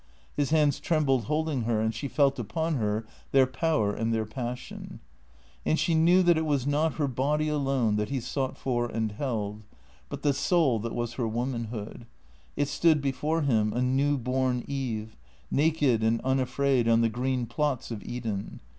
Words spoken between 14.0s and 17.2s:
born Eve, naked and unafraid on the